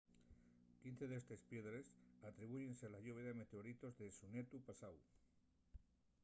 [0.83, 1.91] quince d’estes piedres
[2.29, 4.95] atribúyense a la lluvia de meteoritos de xunetu pasáu